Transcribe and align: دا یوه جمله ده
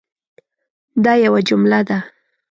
دا 1.03 1.13
یوه 1.25 1.41
جمله 1.49 1.79
ده 1.87 1.99